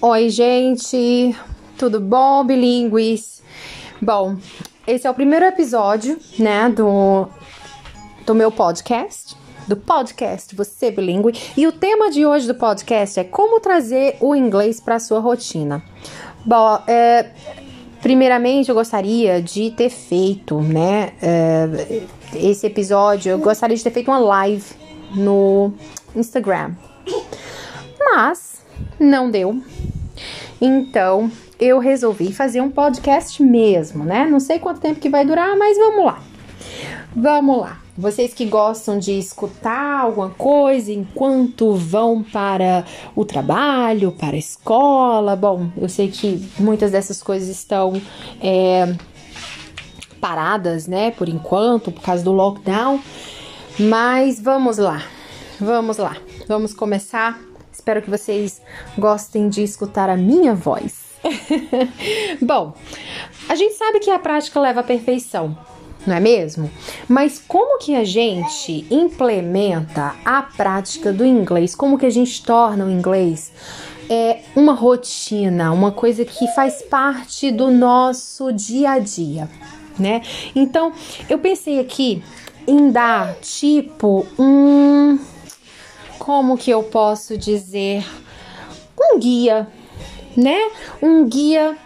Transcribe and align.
Oi, 0.00 0.30
gente, 0.30 1.36
tudo 1.76 2.00
bom, 2.00 2.42
bilíngues? 2.42 3.42
Bom, 4.00 4.36
esse 4.86 5.06
é 5.06 5.10
o 5.10 5.14
primeiro 5.14 5.44
episódio, 5.44 6.18
né, 6.38 6.70
do, 6.70 7.28
do 8.24 8.34
meu 8.34 8.50
podcast, 8.50 9.36
do 9.68 9.76
podcast 9.76 10.54
Você 10.56 10.90
Bilingue, 10.90 11.38
e 11.54 11.66
o 11.66 11.72
tema 11.72 12.10
de 12.10 12.24
hoje 12.24 12.46
do 12.46 12.54
podcast 12.54 13.20
é 13.20 13.24
como 13.24 13.60
trazer 13.60 14.16
o 14.20 14.34
inglês 14.34 14.80
para 14.80 14.98
sua 14.98 15.20
rotina. 15.20 15.82
Bom, 16.46 16.80
é, 16.86 17.30
primeiramente 18.00 18.70
eu 18.70 18.74
gostaria 18.74 19.42
de 19.42 19.70
ter 19.70 19.90
feito, 19.90 20.62
né, 20.62 21.12
é, 21.20 22.02
esse 22.34 22.66
episódio, 22.66 23.32
eu 23.32 23.38
gostaria 23.38 23.76
de 23.76 23.84
ter 23.84 23.90
feito 23.90 24.10
uma 24.10 24.18
live 24.18 24.64
no 25.14 25.74
Instagram, 26.16 26.72
mas 27.98 28.53
não 28.98 29.30
deu 29.30 29.60
então, 30.60 31.30
eu 31.58 31.78
resolvi 31.78 32.32
fazer 32.32 32.60
um 32.60 32.70
podcast 32.70 33.42
mesmo, 33.42 34.04
né? 34.04 34.26
Não 34.26 34.40
sei 34.40 34.58
quanto 34.58 34.80
tempo 34.80 35.00
que 35.00 35.08
vai 35.08 35.24
durar, 35.24 35.56
mas 35.56 35.76
vamos 35.76 36.04
lá. 36.04 36.22
Vamos 37.14 37.60
lá. 37.60 37.80
Vocês 37.96 38.34
que 38.34 38.44
gostam 38.44 38.98
de 38.98 39.12
escutar 39.12 40.00
alguma 40.00 40.30
coisa 40.30 40.90
enquanto 40.90 41.74
vão 41.74 42.24
para 42.24 42.84
o 43.14 43.24
trabalho, 43.24 44.10
para 44.10 44.34
a 44.34 44.38
escola. 44.38 45.36
Bom, 45.36 45.68
eu 45.76 45.88
sei 45.88 46.10
que 46.10 46.44
muitas 46.58 46.90
dessas 46.90 47.22
coisas 47.22 47.48
estão 47.48 48.00
é, 48.40 48.96
paradas, 50.20 50.88
né, 50.88 51.12
por 51.12 51.28
enquanto, 51.28 51.92
por 51.92 52.02
causa 52.02 52.24
do 52.24 52.32
lockdown. 52.32 53.00
Mas 53.78 54.40
vamos 54.40 54.78
lá, 54.78 55.02
vamos 55.60 55.98
lá, 55.98 56.16
vamos 56.48 56.72
começar 56.72 57.38
Espero 57.74 58.00
que 58.00 58.08
vocês 58.08 58.62
gostem 58.96 59.48
de 59.48 59.64
escutar 59.64 60.08
a 60.08 60.16
minha 60.16 60.54
voz. 60.54 61.04
Bom, 62.40 62.72
a 63.48 63.56
gente 63.56 63.74
sabe 63.74 63.98
que 63.98 64.10
a 64.10 64.18
prática 64.18 64.60
leva 64.60 64.80
à 64.80 64.84
perfeição, 64.84 65.58
não 66.06 66.14
é 66.14 66.20
mesmo? 66.20 66.70
Mas 67.08 67.42
como 67.46 67.78
que 67.78 67.96
a 67.96 68.04
gente 68.04 68.86
implementa 68.88 70.14
a 70.24 70.42
prática 70.42 71.12
do 71.12 71.26
inglês? 71.26 71.74
Como 71.74 71.98
que 71.98 72.06
a 72.06 72.10
gente 72.10 72.44
torna 72.44 72.84
o 72.84 72.90
inglês 72.90 73.52
é 74.08 74.42
uma 74.54 74.72
rotina, 74.72 75.72
uma 75.72 75.90
coisa 75.90 76.24
que 76.24 76.46
faz 76.54 76.80
parte 76.82 77.50
do 77.50 77.72
nosso 77.72 78.52
dia 78.52 78.92
a 78.92 78.98
dia, 79.00 79.48
né? 79.98 80.22
Então, 80.54 80.92
eu 81.28 81.38
pensei 81.38 81.80
aqui 81.80 82.22
em 82.66 82.90
dar 82.90 83.34
tipo 83.40 84.26
um 84.38 85.18
como 86.24 86.56
que 86.56 86.70
eu 86.70 86.82
posso 86.82 87.36
dizer, 87.36 88.02
um 88.98 89.18
guia, 89.18 89.68
né? 90.34 90.58
Um 91.02 91.28
guia 91.28 91.76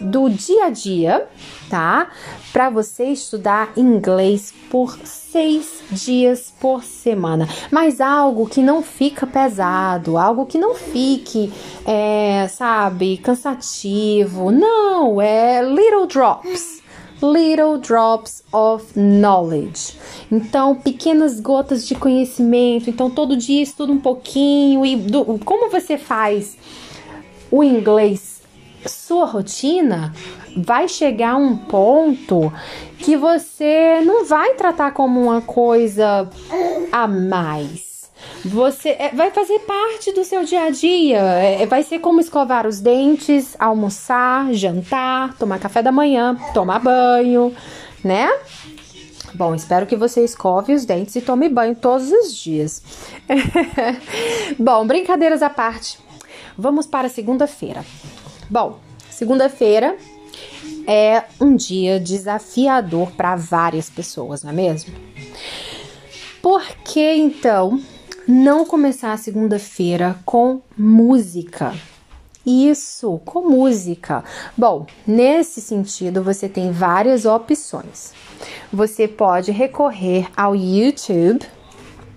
do 0.00 0.28
dia 0.28 0.64
a 0.64 0.70
dia, 0.70 1.28
tá? 1.70 2.08
Para 2.52 2.70
você 2.70 3.04
estudar 3.04 3.72
inglês 3.76 4.52
por 4.68 4.98
seis 5.04 5.80
dias 5.92 6.52
por 6.60 6.82
semana, 6.82 7.48
mas 7.70 8.00
algo 8.00 8.48
que 8.48 8.60
não 8.60 8.82
fica 8.82 9.28
pesado, 9.28 10.18
algo 10.18 10.44
que 10.44 10.58
não 10.58 10.74
fique, 10.74 11.52
é, 11.86 12.48
sabe, 12.48 13.18
cansativo. 13.18 14.50
Não, 14.50 15.20
é 15.20 15.62
little 15.62 16.08
drops 16.08 16.82
little 17.32 17.78
drops 17.78 18.42
of 18.52 18.98
knowledge. 18.98 19.96
Então, 20.30 20.74
pequenas 20.74 21.40
gotas 21.40 21.86
de 21.86 21.94
conhecimento. 21.94 22.90
Então, 22.90 23.10
todo 23.10 23.36
dia 23.36 23.62
estuda 23.62 23.92
um 23.92 24.00
pouquinho. 24.00 24.84
E 24.84 24.96
do, 24.96 25.38
como 25.44 25.70
você 25.70 25.96
faz 25.96 26.56
o 27.50 27.62
inglês, 27.64 28.42
sua 28.86 29.26
rotina, 29.26 30.12
vai 30.56 30.88
chegar 30.88 31.32
a 31.32 31.36
um 31.36 31.56
ponto 31.56 32.52
que 32.98 33.16
você 33.16 34.00
não 34.04 34.24
vai 34.24 34.54
tratar 34.54 34.92
como 34.92 35.20
uma 35.20 35.40
coisa 35.40 36.28
a 36.92 37.06
mais 37.06 37.93
você 38.44 38.90
é, 38.90 39.10
vai 39.14 39.30
fazer 39.30 39.58
parte 39.60 40.12
do 40.12 40.24
seu 40.24 40.44
dia 40.44 40.64
a 40.64 40.70
dia. 40.70 41.18
É, 41.18 41.66
vai 41.66 41.82
ser 41.82 41.98
como 41.98 42.20
escovar 42.20 42.66
os 42.66 42.80
dentes, 42.80 43.56
almoçar, 43.58 44.52
jantar, 44.52 45.36
tomar 45.38 45.58
café 45.58 45.82
da 45.82 45.90
manhã, 45.90 46.36
tomar 46.52 46.78
banho, 46.78 47.54
né? 48.02 48.28
Bom, 49.34 49.54
espero 49.54 49.86
que 49.86 49.96
você 49.96 50.22
escove 50.22 50.74
os 50.74 50.84
dentes 50.84 51.16
e 51.16 51.20
tome 51.20 51.48
banho 51.48 51.74
todos 51.74 52.10
os 52.12 52.34
dias. 52.36 52.82
Bom, 54.58 54.86
brincadeiras 54.86 55.42
à 55.42 55.50
parte. 55.50 55.98
Vamos 56.56 56.86
para 56.86 57.08
segunda-feira. 57.08 57.84
Bom, 58.48 58.78
segunda-feira 59.10 59.96
é 60.86 61.24
um 61.40 61.56
dia 61.56 61.98
desafiador 61.98 63.10
para 63.12 63.34
várias 63.34 63.90
pessoas, 63.90 64.42
não 64.44 64.50
é 64.50 64.54
mesmo? 64.54 64.94
Por 66.40 66.62
que 66.84 67.14
então 67.14 67.80
não 68.26 68.64
começar 68.64 69.12
a 69.12 69.16
segunda-feira 69.16 70.18
com 70.24 70.62
música. 70.76 71.74
Isso, 72.44 73.20
com 73.24 73.48
música. 73.48 74.24
Bom, 74.56 74.86
nesse 75.06 75.60
sentido, 75.60 76.22
você 76.22 76.48
tem 76.48 76.72
várias 76.72 77.24
opções. 77.24 78.12
Você 78.72 79.08
pode 79.08 79.50
recorrer 79.50 80.28
ao 80.36 80.54
YouTube 80.54 81.46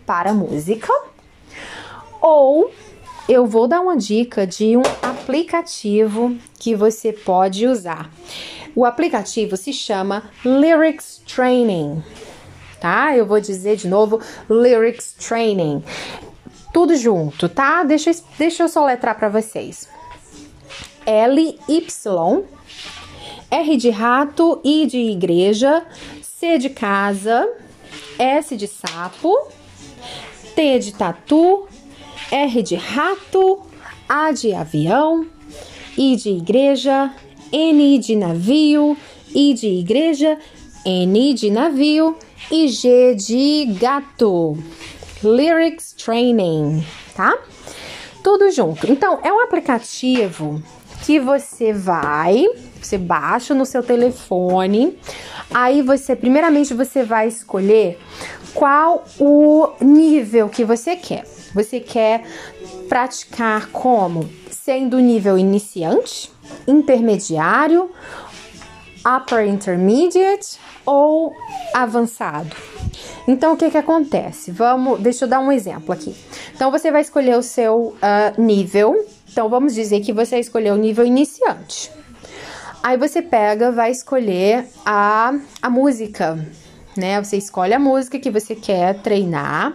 para 0.06 0.34
música, 0.34 0.92
ou 2.22 2.72
eu 3.28 3.46
vou 3.46 3.68
dar 3.68 3.82
uma 3.82 3.98
dica 3.98 4.48
de 4.48 4.78
um 4.78 4.84
aplicativo 5.02 6.38
que 6.58 6.76
você 6.76 7.12
pode 7.12 7.68
usar. 7.68 8.10
O 8.76 8.86
aplicativo 8.86 9.58
se 9.58 9.74
chama 9.74 10.30
Lyrics 10.46 11.22
Training 11.26 12.04
tá? 12.80 13.16
Eu 13.16 13.26
vou 13.26 13.40
dizer 13.40 13.76
de 13.76 13.88
novo 13.88 14.20
Lyrics 14.50 15.14
Training. 15.14 15.84
Tudo 16.74 16.96
junto, 16.96 17.50
tá? 17.50 17.84
Deixa, 17.84 18.12
deixa 18.38 18.64
eu 18.64 18.70
soletrar 18.70 19.18
para 19.18 19.30
vocês. 19.30 19.88
L 21.06 21.58
Y 21.68 22.44
R 23.50 23.78
de 23.78 23.90
rato, 23.90 24.60
I 24.64 24.86
de 24.86 24.98
igreja, 24.98 25.86
C 26.22 26.58
de 26.58 26.70
casa, 26.70 27.48
S 28.20 28.56
de 28.58 28.68
sapo, 28.68 29.34
T 30.54 30.80
de 30.80 30.94
tatu, 30.94 31.68
R 32.30 32.62
de 32.62 32.76
rato, 32.76 33.62
A 34.08 34.32
de 34.32 34.54
avião, 34.54 35.26
I 35.98 36.18
de 36.18 36.30
igreja, 36.30 37.14
N 37.52 38.00
de 38.00 38.16
navio, 38.16 38.98
I 39.34 39.54
de 39.54 39.68
igreja, 39.68 40.38
N 40.86 41.34
de 41.34 41.50
navio, 41.50 42.18
e 42.52 42.68
G 42.68 43.16
de 43.16 43.66
gato. 43.80 44.58
Lyrics 45.24 45.94
Training, 45.94 46.86
tá? 47.16 47.38
Tudo 48.24 48.52
junto. 48.52 48.92
Então, 48.92 49.20
é 49.24 49.32
um 49.32 49.42
aplicativo 49.42 50.62
que 51.04 51.20
você 51.20 51.74
vai, 51.74 52.46
você 52.82 52.98
baixa 52.98 53.54
no 53.54 53.66
seu 53.66 53.82
telefone. 53.82 54.98
Aí 55.54 55.82
você, 55.82 56.16
primeiramente, 56.16 56.74
você 56.74 57.04
vai 57.04 57.28
escolher 57.28 58.00
qual 58.54 59.06
o 59.20 59.70
nível 59.82 60.50
que 60.50 60.64
você 60.64 60.96
quer. 60.96 61.26
Você 61.54 61.80
quer 61.80 62.24
praticar 62.88 63.68
como? 63.68 64.30
Sendo 64.52 65.00
nível 65.00 65.38
iniciante, 65.38 66.30
intermediário 66.68 67.90
upper 69.08 69.48
intermediate 69.48 70.60
ou 70.86 71.34
avançado. 71.74 72.56
Então, 73.28 73.54
o 73.54 73.58
que 73.58 73.70
que 73.70 73.78
acontece? 73.78 74.52
Vamos, 74.52 75.00
deixa 75.00 75.26
eu 75.26 75.30
dar 75.30 75.40
um 75.40 75.52
exemplo 75.52 75.94
aqui. 75.94 76.16
Então, 76.54 76.72
você 76.72 76.92
vai 76.92 77.02
escolher 77.02 77.38
o 77.38 77.44
seu 77.44 77.96
uh, 77.96 78.42
nível. 78.42 79.06
Então, 79.32 79.50
vamos 79.50 79.74
dizer 79.74 80.02
que 80.02 80.12
você 80.12 80.40
escolheu 80.40 80.74
o 80.76 80.78
nível 80.78 81.06
iniciante. 81.06 81.92
Aí 82.82 82.98
você 82.98 83.22
pega, 83.22 83.72
vai 83.72 83.92
escolher 83.92 84.66
a, 84.86 85.34
a 85.62 85.70
música, 85.70 86.40
né? 86.96 87.22
Você 87.22 87.36
escolhe 87.36 87.74
a 87.74 87.80
música 87.80 88.20
que 88.20 88.32
você 88.32 88.56
quer 88.56 89.02
treinar. 89.02 89.74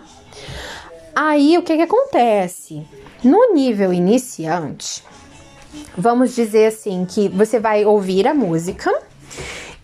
Aí, 1.14 1.58
o 1.58 1.62
que 1.62 1.76
que 1.76 1.82
acontece? 1.82 2.86
No 3.22 3.52
nível 3.52 3.92
iniciante, 3.92 5.04
vamos 5.96 6.34
dizer 6.34 6.66
assim 6.66 7.04
que 7.04 7.28
você 7.28 7.60
vai 7.60 7.84
ouvir 7.84 8.26
a 8.26 8.32
música 8.32 8.90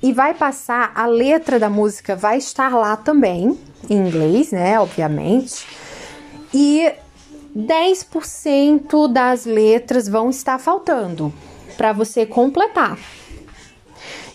e 0.02 0.12
vai 0.12 0.34
passar 0.34 0.92
a 0.94 1.06
letra 1.06 1.58
da 1.58 1.68
música 1.68 2.14
vai 2.14 2.38
estar 2.38 2.74
lá 2.74 2.96
também 2.96 3.58
em 3.88 3.96
inglês, 3.96 4.52
né, 4.52 4.78
obviamente. 4.78 5.66
E 6.54 6.92
10% 7.56 9.12
das 9.12 9.44
letras 9.44 10.08
vão 10.08 10.30
estar 10.30 10.58
faltando 10.58 11.32
para 11.76 11.92
você 11.92 12.24
completar. 12.24 12.98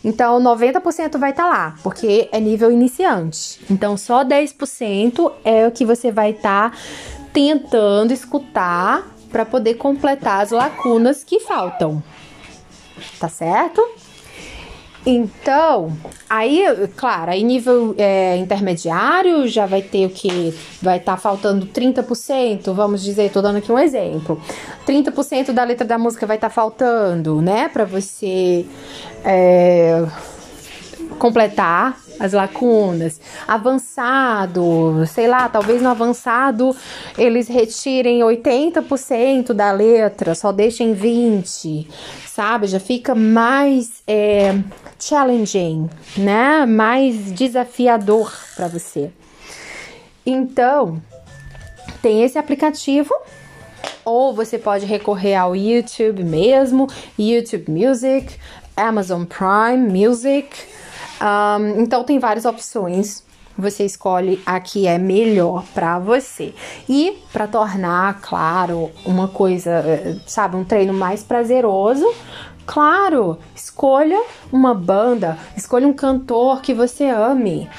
Então, 0.04 0.42
90% 0.42 1.18
vai 1.18 1.32
estar 1.32 1.44
tá 1.44 1.50
lá, 1.50 1.76
porque 1.82 2.28
é 2.32 2.40
nível 2.40 2.70
iniciante. 2.70 3.64
Então, 3.72 3.96
só 3.96 4.24
10% 4.24 5.32
é 5.46 5.66
o 5.66 5.72
que 5.72 5.86
você 5.86 6.12
vai 6.12 6.32
estar 6.32 6.72
tá 6.72 6.78
tentando 7.32 8.12
escutar 8.12 9.08
para 9.32 9.46
poder 9.46 9.76
completar 9.76 10.44
as 10.44 10.52
lacunas 10.52 11.24
que 11.24 11.40
faltam. 11.40 12.04
Tá 13.18 13.30
certo? 13.30 13.82
Então, 15.06 15.92
aí, 16.30 16.64
claro, 16.96 17.32
aí 17.32 17.44
nível 17.44 17.94
é, 17.98 18.38
intermediário 18.38 19.48
já 19.48 19.66
vai 19.66 19.82
ter 19.82 20.06
o 20.06 20.10
que? 20.10 20.58
Vai 20.82 20.98
estar 20.98 21.14
tá 21.14 21.18
faltando 21.18 21.66
30%, 21.66 22.74
vamos 22.74 23.04
dizer, 23.04 23.30
tô 23.30 23.42
dando 23.42 23.58
aqui 23.58 23.72
um 23.72 23.78
exemplo. 23.78 24.42
30% 24.88 25.52
da 25.52 25.64
letra 25.64 25.86
da 25.86 25.98
música 25.98 26.26
vai 26.26 26.38
estar 26.38 26.48
tá 26.48 26.54
faltando, 26.54 27.42
né? 27.42 27.68
Para 27.68 27.84
você 27.84 28.66
é, 29.26 30.06
completar 31.20 31.98
as 32.20 32.32
lacunas. 32.32 33.20
Avançado, 33.48 35.04
sei 35.08 35.28
lá, 35.28 35.50
talvez 35.50 35.82
no 35.82 35.90
avançado 35.90 36.76
eles 37.18 37.48
retirem 37.48 38.22
80% 38.22 39.54
da 39.54 39.72
letra, 39.72 40.34
só 40.34 40.52
deixem 40.52 40.96
20%, 40.96 41.88
sabe? 42.26 42.68
Já 42.68 42.80
fica 42.80 43.14
mais 43.14 44.02
é, 44.08 44.56
challenging, 45.08 45.90
né? 46.18 46.66
Mais 46.66 47.32
desafiador 47.32 48.34
para 48.56 48.68
você. 48.68 49.12
Então, 50.26 51.02
tem 52.02 52.24
esse 52.24 52.38
aplicativo 52.38 53.14
ou 54.06 54.34
você 54.34 54.58
pode 54.58 54.86
recorrer 54.86 55.36
ao 55.36 55.56
YouTube 55.56 56.24
mesmo, 56.24 56.88
YouTube 57.18 57.72
Music, 57.72 58.36
Amazon 58.76 59.24
Prime 59.24 59.88
Music. 59.88 60.50
Um, 61.22 61.82
então 61.82 62.04
tem 62.04 62.20
várias 62.20 62.46
opções. 62.46 63.24
Você 63.56 63.86
escolhe 63.86 64.42
a 64.46 64.60
que 64.60 64.88
é 64.88 64.98
melhor 64.98 65.64
para 65.76 66.00
você. 66.00 66.56
E 66.90 67.20
para 67.32 67.46
tornar, 67.46 68.20
claro, 68.20 68.90
uma 69.06 69.28
coisa, 69.28 69.70
eh, 69.70 70.16
sabe, 70.26 70.56
um 70.56 70.64
treino 70.64 70.92
mais 70.92 71.22
prazeroso, 71.22 72.12
Claro, 72.66 73.38
escolha 73.54 74.22
uma 74.52 74.74
banda, 74.74 75.38
escolha 75.56 75.88
um 75.88 75.94
cantor 75.94 76.62
que 76.62 76.74
você 76.74 77.06
ame. 77.06 77.70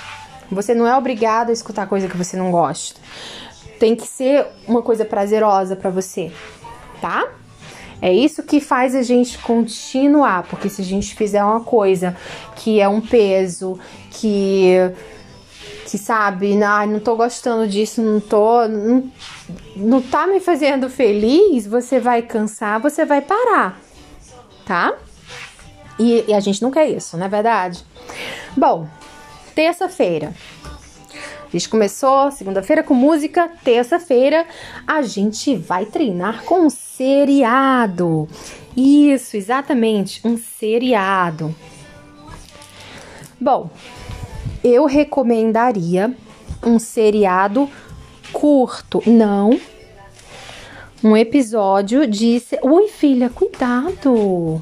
Você 0.50 0.74
não 0.74 0.86
é 0.86 0.94
obrigado 0.96 1.48
a 1.48 1.52
escutar 1.52 1.86
coisa 1.86 2.06
que 2.06 2.16
você 2.16 2.36
não 2.36 2.50
gosta. 2.50 3.00
Tem 3.78 3.96
que 3.96 4.06
ser 4.06 4.46
uma 4.68 4.82
coisa 4.82 5.04
prazerosa 5.04 5.74
para 5.74 5.90
você, 5.90 6.30
tá? 7.00 7.26
É 8.00 8.12
isso 8.12 8.42
que 8.42 8.60
faz 8.60 8.94
a 8.94 9.02
gente 9.02 9.38
continuar, 9.38 10.42
porque 10.44 10.68
se 10.68 10.82
a 10.82 10.84
gente 10.84 11.14
fizer 11.14 11.42
uma 11.42 11.60
coisa 11.60 12.14
que 12.56 12.78
é 12.78 12.88
um 12.88 13.00
peso, 13.00 13.78
que 14.10 14.76
que 15.86 15.98
sabe, 15.98 16.60
ah, 16.62 16.86
não 16.86 16.98
tô 16.98 17.14
gostando 17.14 17.68
disso, 17.68 18.00
não 18.00 18.18
tô, 18.18 18.66
não, 18.66 19.10
não 19.76 20.02
tá 20.02 20.26
me 20.26 20.40
fazendo 20.40 20.88
feliz, 20.88 21.66
você 21.66 22.00
vai 22.00 22.22
cansar, 22.22 22.80
você 22.80 23.04
vai 23.04 23.20
parar 23.20 23.83
tá? 24.64 24.94
E, 25.98 26.24
e 26.28 26.34
a 26.34 26.40
gente 26.40 26.62
não 26.62 26.70
quer 26.70 26.88
isso, 26.88 27.16
não 27.16 27.26
é 27.26 27.28
verdade? 27.28 27.84
Bom, 28.56 28.88
terça-feira. 29.54 30.34
A 31.46 31.50
gente 31.56 31.68
começou 31.68 32.32
segunda-feira 32.32 32.82
com 32.82 32.94
música, 32.94 33.48
terça-feira 33.62 34.44
a 34.86 35.02
gente 35.02 35.54
vai 35.54 35.86
treinar 35.86 36.42
com 36.44 36.66
um 36.66 36.70
seriado. 36.70 38.28
Isso, 38.76 39.36
exatamente, 39.36 40.20
um 40.26 40.36
seriado. 40.36 41.54
Bom, 43.40 43.70
eu 44.64 44.84
recomendaria 44.86 46.12
um 46.64 46.78
seriado 46.78 47.70
curto, 48.32 49.00
não 49.06 49.60
um 51.04 51.14
episódio 51.14 52.06
de. 52.06 52.42
Ui, 52.62 52.88
filha, 52.88 53.28
cuidado! 53.28 54.60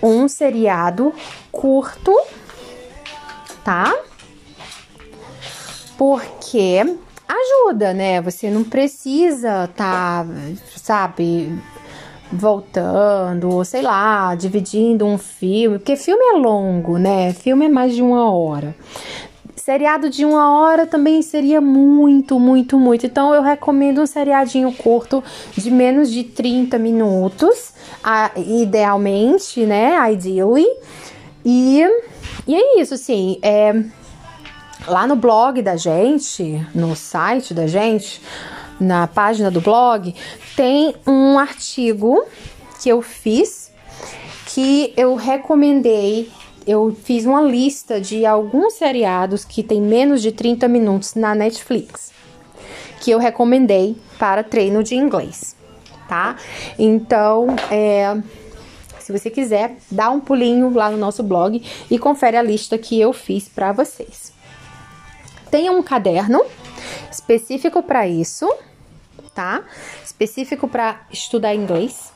Um 0.00 0.28
seriado 0.28 1.12
curto, 1.50 2.16
tá? 3.64 3.92
Porque 5.98 6.80
ajuda, 7.26 7.92
né? 7.92 8.20
Você 8.20 8.48
não 8.50 8.62
precisa 8.62 9.68
tá, 9.74 10.24
sabe, 10.76 11.58
voltando, 12.30 13.50
ou 13.50 13.64
sei 13.64 13.82
lá, 13.82 14.32
dividindo 14.36 15.04
um 15.04 15.18
filme, 15.18 15.78
porque 15.78 15.96
filme 15.96 16.22
é 16.22 16.38
longo, 16.38 16.98
né? 16.98 17.32
Filme 17.32 17.66
é 17.66 17.68
mais 17.68 17.96
de 17.96 18.02
uma 18.02 18.30
hora. 18.30 18.76
Seriado 19.56 20.10
de 20.10 20.24
uma 20.24 20.58
hora 20.58 20.86
também 20.86 21.22
seria 21.22 21.60
muito, 21.60 22.38
muito, 22.38 22.78
muito. 22.78 23.06
Então 23.06 23.34
eu 23.34 23.42
recomendo 23.42 24.02
um 24.02 24.06
seriadinho 24.06 24.70
curto 24.72 25.24
de 25.56 25.70
menos 25.70 26.10
de 26.10 26.24
30 26.24 26.78
minutos, 26.78 27.72
idealmente, 28.36 29.64
né? 29.64 30.12
Ideally. 30.12 30.66
E, 31.44 31.82
e 32.46 32.54
é 32.54 32.80
isso, 32.80 32.94
assim. 32.94 33.38
É, 33.42 33.82
lá 34.86 35.06
no 35.06 35.16
blog 35.16 35.62
da 35.62 35.76
gente, 35.76 36.64
no 36.74 36.94
site 36.94 37.54
da 37.54 37.66
gente, 37.66 38.20
na 38.78 39.06
página 39.06 39.50
do 39.50 39.60
blog, 39.60 40.14
tem 40.54 40.94
um 41.06 41.38
artigo 41.38 42.24
que 42.80 42.88
eu 42.88 43.00
fiz 43.00 43.66
que 44.46 44.92
eu 44.96 45.14
recomendei 45.16 46.30
eu 46.66 46.96
fiz 47.04 47.24
uma 47.24 47.40
lista 47.40 48.00
de 48.00 48.26
alguns 48.26 48.74
seriados 48.74 49.44
que 49.44 49.62
tem 49.62 49.80
menos 49.80 50.20
de 50.20 50.32
30 50.32 50.66
minutos 50.66 51.14
na 51.14 51.34
Netflix, 51.34 52.10
que 53.00 53.10
eu 53.10 53.18
recomendei 53.18 53.96
para 54.18 54.42
treino 54.42 54.82
de 54.82 54.96
inglês, 54.96 55.54
tá? 56.08 56.36
Então, 56.78 57.54
é, 57.70 58.20
se 58.98 59.12
você 59.12 59.30
quiser, 59.30 59.76
dá 59.90 60.10
um 60.10 60.18
pulinho 60.18 60.74
lá 60.74 60.90
no 60.90 60.96
nosso 60.96 61.22
blog 61.22 61.62
e 61.88 61.98
confere 61.98 62.36
a 62.36 62.42
lista 62.42 62.76
que 62.76 63.00
eu 63.00 63.12
fiz 63.12 63.48
para 63.48 63.70
vocês. 63.70 64.32
Tenha 65.48 65.70
um 65.70 65.82
caderno 65.82 66.44
específico 67.10 67.82
para 67.84 68.08
isso, 68.08 68.52
tá? 69.32 69.62
Específico 70.04 70.66
para 70.66 71.02
estudar 71.12 71.54
inglês. 71.54 72.12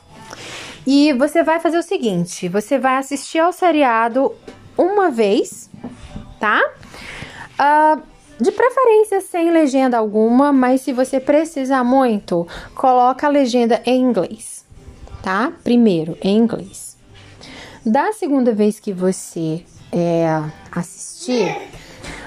E 0.85 1.13
você 1.13 1.43
vai 1.43 1.59
fazer 1.59 1.77
o 1.77 1.83
seguinte: 1.83 2.47
você 2.47 2.77
vai 2.77 2.97
assistir 2.97 3.39
ao 3.39 3.53
seriado 3.53 4.33
uma 4.77 5.09
vez, 5.09 5.69
tá? 6.39 6.61
Uh, 7.59 8.01
de 8.41 8.51
preferência 8.51 9.21
sem 9.21 9.51
legenda 9.51 9.97
alguma, 9.97 10.51
mas 10.51 10.81
se 10.81 10.91
você 10.91 11.19
precisar 11.19 11.83
muito, 11.83 12.47
coloca 12.73 13.27
a 13.27 13.29
legenda 13.29 13.81
em 13.85 14.01
inglês, 14.01 14.65
tá? 15.21 15.53
Primeiro 15.63 16.17
em 16.23 16.37
inglês. 16.37 16.97
Da 17.85 18.11
segunda 18.13 18.51
vez 18.51 18.79
que 18.79 18.91
você 18.91 19.63
é, 19.91 20.25
assistir, 20.71 21.55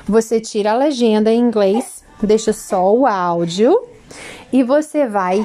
você 0.06 0.40
tira 0.40 0.72
a 0.72 0.76
legenda 0.76 1.32
em 1.32 1.40
inglês, 1.40 2.04
deixa 2.22 2.52
só 2.52 2.94
o 2.94 3.06
áudio 3.06 3.76
e 4.52 4.62
você 4.62 5.06
vai 5.06 5.44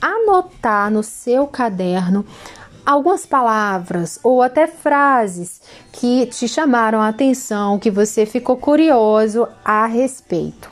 anotar 0.00 0.90
no 0.90 1.02
seu 1.02 1.46
caderno 1.46 2.24
algumas 2.84 3.26
palavras 3.26 4.18
ou 4.22 4.42
até 4.42 4.66
frases 4.66 5.60
que 5.92 6.26
te 6.26 6.48
chamaram 6.48 7.00
a 7.00 7.08
atenção, 7.08 7.78
que 7.78 7.90
você 7.90 8.26
ficou 8.26 8.56
curioso 8.56 9.46
a 9.64 9.86
respeito. 9.86 10.70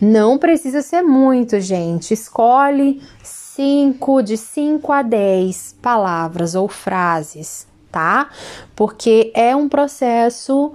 Não 0.00 0.36
precisa 0.36 0.82
ser 0.82 1.02
muito, 1.02 1.58
gente. 1.58 2.12
Escolhe 2.12 3.02
5 3.22 4.22
de 4.22 4.36
5 4.36 4.92
a 4.92 5.00
10 5.00 5.76
palavras 5.80 6.54
ou 6.54 6.68
frases, 6.68 7.66
tá? 7.90 8.28
Porque 8.74 9.32
é 9.34 9.56
um 9.56 9.68
processo 9.68 10.72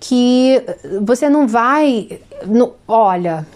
que 0.00 0.62
você 1.02 1.28
não 1.28 1.46
vai, 1.46 2.20
no, 2.46 2.74
olha, 2.86 3.46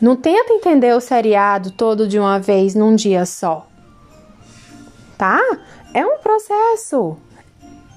não 0.00 0.16
tenta 0.16 0.52
entender 0.52 0.94
o 0.94 1.00
seriado 1.00 1.70
todo 1.70 2.06
de 2.06 2.18
uma 2.18 2.38
vez 2.38 2.74
num 2.74 2.94
dia 2.94 3.26
só. 3.26 3.66
Tá? 5.16 5.40
É 5.92 6.04
um 6.06 6.18
processo. 6.18 7.16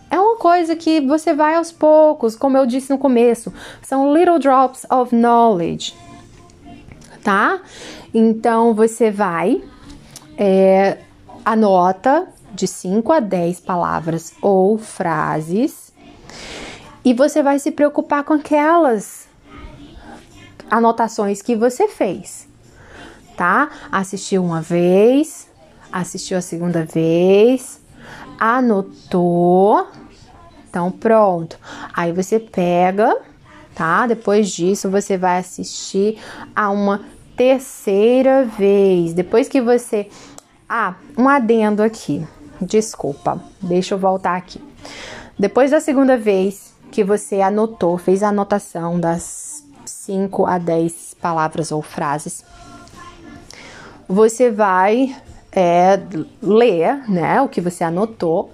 É 0.09 0.19
uma 0.19 0.35
coisa 0.35 0.75
que 0.75 0.99
você 0.99 1.33
vai 1.33 1.55
aos 1.55 1.71
poucos, 1.71 2.35
como 2.35 2.57
eu 2.57 2.65
disse 2.65 2.89
no 2.89 2.97
começo, 2.97 3.53
são 3.81 4.13
little 4.13 4.39
drops 4.39 4.85
of 4.91 5.15
knowledge, 5.15 5.95
tá? 7.23 7.61
Então 8.13 8.73
você 8.73 9.09
vai, 9.09 9.63
é, 10.37 10.97
anota 11.45 12.27
de 12.53 12.67
5 12.67 13.13
a 13.13 13.21
10 13.21 13.61
palavras 13.61 14.33
ou 14.41 14.77
frases 14.77 15.93
e 17.05 17.13
você 17.13 17.41
vai 17.41 17.57
se 17.57 17.71
preocupar 17.71 18.25
com 18.25 18.33
aquelas 18.33 19.20
anotações 20.71 21.41
que 21.41 21.55
você 21.55 21.87
fez, 21.87 22.47
tá? 23.37 23.69
Assistiu 23.91 24.43
uma 24.43 24.61
vez, 24.61 25.47
assistiu 25.91 26.37
a 26.37 26.41
segunda 26.41 26.83
vez, 26.85 27.79
anotou. 28.39 29.87
Então, 30.69 30.89
pronto. 30.89 31.59
Aí 31.93 32.13
você 32.13 32.39
pega 32.39 33.19
tá? 33.75 34.07
Depois 34.07 34.49
disso, 34.49 34.89
você 34.89 35.17
vai 35.17 35.39
assistir 35.39 36.19
a 36.55 36.69
uma 36.69 37.01
terceira 37.35 38.45
vez. 38.45 39.13
Depois 39.13 39.47
que 39.47 39.61
você. 39.61 40.07
Ah, 40.67 40.95
um 41.17 41.27
adendo 41.27 41.81
aqui. 41.83 42.25
Desculpa, 42.61 43.41
deixa 43.61 43.95
eu 43.95 43.99
voltar 43.99 44.35
aqui. 44.35 44.61
Depois 45.37 45.71
da 45.71 45.79
segunda 45.79 46.17
vez 46.17 46.73
que 46.91 47.03
você 47.03 47.41
anotou, 47.41 47.97
fez 47.97 48.21
a 48.21 48.29
anotação 48.29 48.99
das 48.99 49.50
5 50.05 50.47
a 50.47 50.57
10 50.57 51.15
palavras 51.21 51.71
ou 51.71 51.79
frases, 51.83 52.43
você 54.07 54.49
vai 54.49 55.15
é, 55.51 55.99
ler 56.41 57.07
né, 57.07 57.39
o 57.39 57.47
que 57.47 57.61
você 57.61 57.83
anotou, 57.83 58.51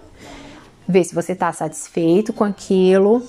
ver 0.85 1.05
se 1.05 1.15
você 1.15 1.31
está 1.31 1.53
satisfeito 1.53 2.33
com 2.33 2.43
aquilo 2.43 3.25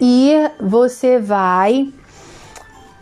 e 0.00 0.32
você 0.58 1.18
vai 1.18 1.92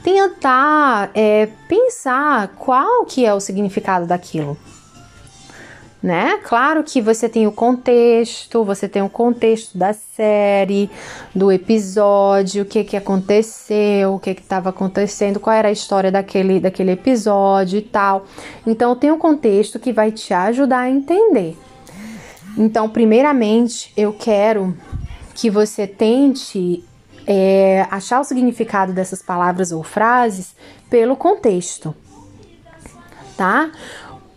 tentar 0.02 1.10
é, 1.14 1.46
pensar 1.68 2.48
qual 2.56 3.04
que 3.04 3.24
é 3.24 3.32
o 3.32 3.38
significado 3.38 4.06
daquilo 4.06 4.58
né? 6.02 6.38
Claro 6.44 6.84
que 6.84 7.00
você 7.00 7.28
tem 7.28 7.46
o 7.46 7.52
contexto, 7.52 8.64
você 8.64 8.88
tem 8.88 9.02
o 9.02 9.08
contexto 9.08 9.76
da 9.76 9.92
série, 9.92 10.90
do 11.34 11.50
episódio, 11.50 12.62
o 12.62 12.66
que 12.66 12.84
que 12.84 12.96
aconteceu, 12.96 14.14
o 14.14 14.20
que 14.20 14.34
que 14.34 14.42
estava 14.42 14.70
acontecendo, 14.70 15.40
qual 15.40 15.56
era 15.56 15.68
a 15.68 15.72
história 15.72 16.12
daquele, 16.12 16.60
daquele 16.60 16.92
episódio 16.92 17.78
e 17.78 17.82
tal. 17.82 18.26
Então 18.66 18.94
tem 18.94 19.10
um 19.10 19.18
contexto 19.18 19.78
que 19.78 19.92
vai 19.92 20.12
te 20.12 20.32
ajudar 20.32 20.80
a 20.80 20.90
entender. 20.90 21.56
Então, 22.56 22.88
primeiramente, 22.88 23.92
eu 23.96 24.14
quero 24.14 24.74
que 25.34 25.50
você 25.50 25.86
tente 25.86 26.82
é, 27.26 27.86
achar 27.90 28.20
o 28.20 28.24
significado 28.24 28.92
dessas 28.92 29.20
palavras 29.20 29.72
ou 29.72 29.82
frases 29.82 30.54
pelo 30.88 31.16
contexto, 31.16 31.94
tá? 33.36 33.70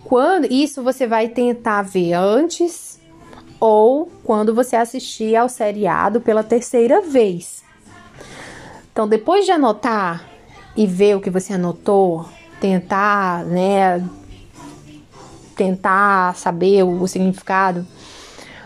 Quando 0.10 0.51
isso 0.51 0.82
você 0.82 1.06
vai 1.06 1.30
tentar 1.30 1.84
ver 1.84 2.13
antes 2.13 3.00
ou 3.60 4.12
quando 4.24 4.56
você 4.56 4.75
assistir 4.75 5.36
ao 5.36 5.48
seriado 5.48 6.20
pela 6.20 6.44
terceira 6.44 7.00
vez. 7.00 7.63
Então, 8.92 9.08
depois 9.08 9.46
de 9.46 9.51
anotar 9.51 10.28
e 10.75 10.88
ver 10.88 11.16
o 11.16 11.22
que 11.22 11.30
você 11.30 11.54
anotou, 11.54 12.28
tentar, 12.60 13.46
né, 13.46 14.04
tentar 15.56 16.36
saber 16.36 16.82
o, 16.84 17.04
o 17.04 17.08
significado, 17.08 17.86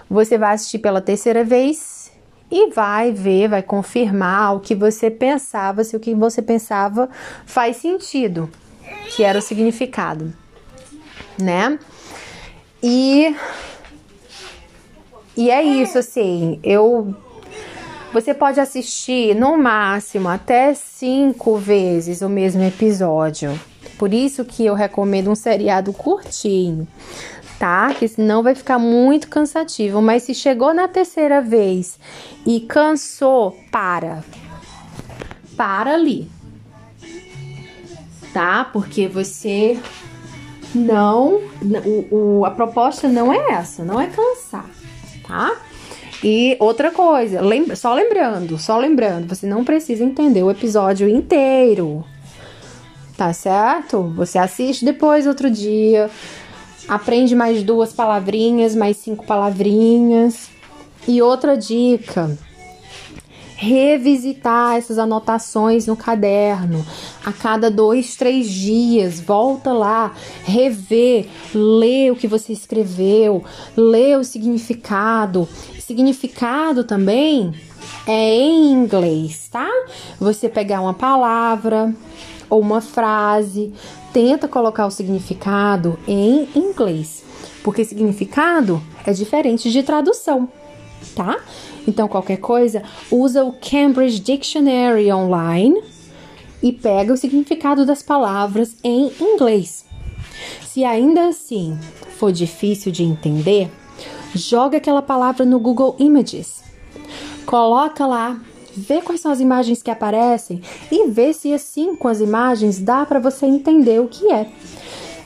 você 0.09 0.37
vai 0.37 0.53
assistir 0.53 0.79
pela 0.79 1.01
terceira 1.01 1.43
vez 1.43 2.09
e 2.49 2.69
vai 2.69 3.11
ver, 3.11 3.49
vai 3.49 3.61
confirmar 3.61 4.55
o 4.55 4.61
que 4.61 4.73
você 4.73 5.11
pensava, 5.11 5.83
se 5.83 5.93
o 5.93 5.99
que 5.99 6.15
você 6.15 6.41
pensava 6.41 7.09
faz 7.45 7.75
sentido, 7.75 8.49
que 9.13 9.23
era 9.25 9.39
o 9.39 9.41
significado 9.41 10.41
né? 11.37 11.77
E 12.81 13.35
e 15.35 15.49
é 15.49 15.63
isso 15.63 15.97
assim, 15.97 16.59
eu 16.63 17.15
você 18.13 18.31
pode 18.31 18.59
assistir 18.59 19.35
no 19.35 19.57
máximo 19.57 20.29
até 20.29 20.75
cinco 20.75 21.57
vezes 21.57 22.21
o 22.21 22.29
mesmo 22.29 22.61
episódio. 22.61 23.59
Por 23.97 24.13
isso 24.13 24.45
que 24.45 24.63
eu 24.63 24.75
recomendo 24.75 25.31
um 25.31 25.35
seriado 25.35 25.91
curtinho, 25.91 26.87
tá? 27.57 27.91
Que 27.93 28.07
senão 28.07 28.43
vai 28.43 28.53
ficar 28.53 28.77
muito 28.77 29.27
cansativo. 29.27 29.99
Mas 29.99 30.23
se 30.23 30.35
chegou 30.35 30.75
na 30.75 30.87
terceira 30.87 31.41
vez 31.41 31.99
e 32.45 32.59
cansou, 32.59 33.57
para. 33.71 34.23
Para 35.57 35.95
ali. 35.95 36.29
Tá? 38.31 38.65
Porque 38.65 39.07
você 39.07 39.79
não, 40.73 41.41
o, 41.61 42.07
o, 42.39 42.45
a 42.45 42.51
proposta 42.51 43.07
não 43.07 43.31
é 43.31 43.51
essa, 43.51 43.83
não 43.83 43.99
é 43.99 44.07
cansar, 44.07 44.69
tá? 45.27 45.55
E 46.23 46.55
outra 46.59 46.89
coisa, 46.89 47.41
lembra, 47.41 47.75
só 47.75 47.93
lembrando, 47.93 48.57
só 48.57 48.77
lembrando, 48.77 49.27
você 49.27 49.45
não 49.45 49.63
precisa 49.63 50.03
entender 50.03 50.41
o 50.41 50.49
episódio 50.49 51.07
inteiro, 51.07 52.03
tá 53.17 53.33
certo? 53.33 54.03
Você 54.15 54.37
assiste 54.37 54.85
depois 54.85 55.27
outro 55.27 55.51
dia, 55.51 56.09
aprende 56.87 57.35
mais 57.35 57.61
duas 57.63 57.91
palavrinhas, 57.91 58.75
mais 58.75 58.97
cinco 58.97 59.25
palavrinhas. 59.25 60.49
E 61.05 61.21
outra 61.21 61.57
dica, 61.57 62.37
revisitar 63.63 64.75
essas 64.75 64.99
anotações 64.99 65.87
no 65.87 65.95
caderno 65.95 66.85
a 67.25 67.31
cada 67.31 67.71
dois, 67.71 68.15
três 68.15 68.49
dias. 68.49 69.21
Volta 69.21 69.71
lá, 69.71 70.13
rever, 70.43 71.27
lê 71.55 72.11
o 72.11 72.15
que 72.15 72.27
você 72.27 72.51
escreveu, 72.51 73.43
lê 73.75 74.15
o 74.17 74.23
significado. 74.23 75.47
Significado 75.79 76.83
também 76.83 77.53
é 78.05 78.35
em 78.35 78.71
inglês, 78.71 79.47
tá? 79.49 79.69
Você 80.19 80.49
pegar 80.49 80.81
uma 80.81 80.93
palavra 80.93 81.95
ou 82.49 82.59
uma 82.59 82.81
frase, 82.81 83.73
tenta 84.11 84.47
colocar 84.47 84.85
o 84.85 84.91
significado 84.91 85.97
em 86.05 86.49
inglês, 86.53 87.23
porque 87.63 87.85
significado 87.85 88.81
é 89.05 89.13
diferente 89.13 89.71
de 89.71 89.81
tradução, 89.81 90.49
tá? 91.15 91.39
Então, 91.87 92.07
qualquer 92.07 92.37
coisa, 92.37 92.83
usa 93.11 93.43
o 93.43 93.53
Cambridge 93.53 94.19
Dictionary 94.19 95.11
online 95.11 95.81
e 96.61 96.71
pega 96.71 97.13
o 97.13 97.17
significado 97.17 97.85
das 97.85 98.01
palavras 98.01 98.75
em 98.83 99.11
inglês. 99.19 99.85
Se 100.65 100.83
ainda 100.83 101.27
assim 101.27 101.77
for 102.17 102.31
difícil 102.31 102.91
de 102.91 103.03
entender, 103.03 103.69
joga 104.33 104.77
aquela 104.77 105.01
palavra 105.01 105.45
no 105.45 105.59
Google 105.59 105.95
Images. 105.99 106.63
Coloca 107.45 108.05
lá, 108.05 108.39
vê 108.75 109.01
quais 109.01 109.19
são 109.19 109.31
as 109.31 109.41
imagens 109.41 109.83
que 109.83 109.91
aparecem 109.91 110.61
e 110.89 111.07
vê 111.09 111.33
se 111.33 111.53
assim 111.53 111.95
com 111.95 112.07
as 112.07 112.21
imagens 112.21 112.79
dá 112.79 113.05
para 113.05 113.19
você 113.19 113.45
entender 113.45 113.99
o 113.99 114.07
que 114.07 114.31
é. 114.31 114.49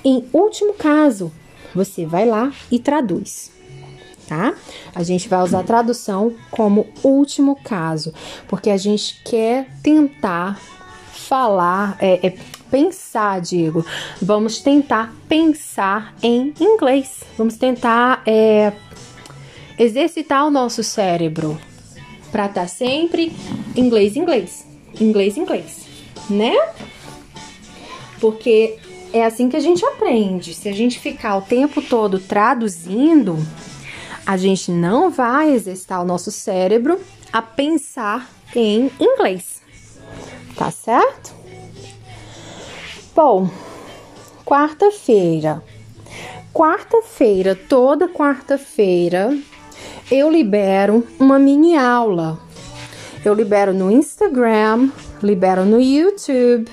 Em 0.03 0.25
último 0.33 0.73
caso, 0.73 1.31
você 1.73 2.05
vai 2.05 2.25
lá 2.25 2.51
e 2.71 2.79
traduz 2.79 3.56
tá? 4.27 4.53
A 4.93 5.03
gente 5.03 5.29
vai 5.29 5.41
usar 5.41 5.61
a 5.61 5.63
tradução 5.63 6.33
como 6.51 6.87
último 7.03 7.55
caso, 7.63 8.13
porque 8.47 8.69
a 8.69 8.77
gente 8.77 9.21
quer 9.23 9.67
tentar 9.81 10.59
falar, 11.13 11.97
é, 11.99 12.27
é, 12.27 12.35
pensar, 12.69 13.41
digo, 13.41 13.85
vamos 14.21 14.59
tentar 14.59 15.13
pensar 15.27 16.13
em 16.21 16.53
inglês, 16.59 17.23
vamos 17.37 17.55
tentar 17.55 18.21
é, 18.25 18.73
exercitar 19.79 20.45
o 20.45 20.51
nosso 20.51 20.83
cérebro 20.83 21.59
para 22.31 22.47
estar 22.47 22.61
tá 22.61 22.67
sempre 22.67 23.31
inglês, 23.75 24.15
inglês, 24.15 24.65
inglês, 24.99 25.37
inglês, 25.37 25.85
né? 26.29 26.53
Porque 28.19 28.77
é 29.13 29.23
assim 29.23 29.49
que 29.49 29.55
a 29.55 29.59
gente 29.59 29.85
aprende. 29.85 30.53
Se 30.53 30.67
a 30.67 30.73
gente 30.73 30.99
ficar 30.99 31.37
o 31.37 31.41
tempo 31.41 31.81
todo 31.81 32.19
traduzindo, 32.19 33.37
a 34.27 34.35
gente 34.35 34.71
não 34.71 35.09
vai 35.09 35.53
exercitar 35.53 36.01
o 36.01 36.05
nosso 36.05 36.31
cérebro 36.31 36.99
a 37.31 37.41
pensar 37.41 38.29
em 38.53 38.91
inglês. 38.99 39.61
Tá 40.53 40.69
certo? 40.69 41.33
Bom, 43.15 43.49
quarta-feira. 44.43 45.63
Quarta-feira, 46.53 47.55
toda 47.55 48.09
quarta-feira, 48.09 49.37
eu 50.11 50.29
libero 50.29 51.07
uma 51.17 51.39
mini 51.39 51.77
aula. 51.77 52.37
Eu 53.23 53.33
libero 53.33 53.73
no 53.73 53.89
Instagram, 53.89 54.89
libero 55.23 55.63
no 55.63 55.79
YouTube 55.79 56.69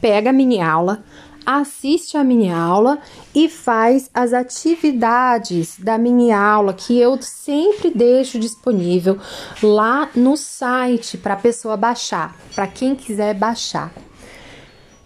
pega 0.00 0.30
a 0.30 0.32
mini 0.32 0.60
aula, 0.60 1.02
assiste 1.44 2.16
a 2.16 2.24
mini 2.24 2.50
aula 2.50 2.98
e 3.34 3.48
faz 3.48 4.08
as 4.14 4.32
atividades 4.32 5.78
da 5.78 5.98
mini 5.98 6.32
aula 6.32 6.72
que 6.72 6.98
eu 6.98 7.20
sempre 7.20 7.90
deixo 7.90 8.38
disponível 8.38 9.18
lá 9.62 10.08
no 10.14 10.36
site 10.36 11.16
para 11.18 11.34
a 11.34 11.38
pessoa 11.38 11.76
baixar, 11.76 12.34
para 12.54 12.66
quem 12.66 12.94
quiser 12.94 13.34
baixar. 13.34 13.92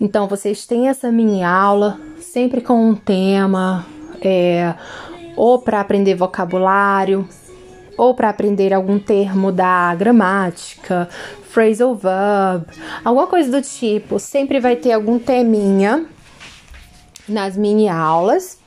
Então 0.00 0.28
vocês 0.28 0.66
têm 0.66 0.88
essa 0.88 1.10
mini 1.10 1.42
aula 1.42 1.98
sempre 2.20 2.60
com 2.60 2.90
um 2.90 2.94
tema, 2.94 3.84
é, 4.20 4.74
ou 5.36 5.60
para 5.60 5.80
aprender 5.80 6.14
vocabulário, 6.14 7.28
ou 7.96 8.14
para 8.14 8.28
aprender 8.28 8.72
algum 8.72 8.98
termo 8.98 9.50
da 9.50 9.92
gramática, 9.96 11.08
phrasal 11.50 11.96
verb, 11.96 12.64
alguma 13.04 13.26
coisa 13.26 13.50
do 13.50 13.60
tipo, 13.60 14.20
sempre 14.20 14.60
vai 14.60 14.76
ter 14.76 14.92
algum 14.92 15.18
teminha 15.18 16.06
nas 17.28 17.56
mini 17.56 17.88
aulas. 17.88 18.58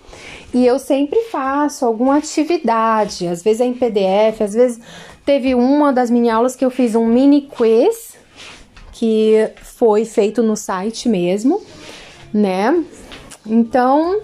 E 0.54 0.66
eu 0.66 0.78
sempre 0.78 1.22
faço 1.32 1.86
alguma 1.86 2.18
atividade, 2.18 3.28
às 3.28 3.42
vezes 3.42 3.62
é 3.62 3.66
em 3.66 3.74
PDF, 3.74 4.42
às 4.42 4.54
vezes 4.54 4.82
teve 5.26 5.56
uma 5.56 5.94
das 5.94 6.10
mini 6.10 6.30
aulas 6.30 6.56
que 6.56 6.66
eu 6.66 6.70
fiz 6.70 6.94
um 6.94 7.06
mini 7.06 7.44
quiz 7.44 8.16
que 8.92 9.50
foi 9.64 10.06
feito 10.06 10.44
no 10.44 10.56
site 10.56 11.10
mesmo, 11.10 11.62
né? 12.34 12.84
Então, 13.46 14.22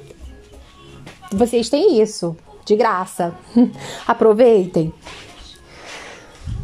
vocês 1.31 1.69
têm 1.69 2.01
isso 2.01 2.35
de 2.63 2.75
graça. 2.75 3.33
Aproveitem. 4.05 4.93